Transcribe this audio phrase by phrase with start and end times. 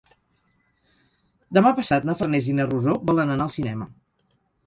[1.57, 3.91] Demà passat na Farners i na Rosó volen anar al cinema.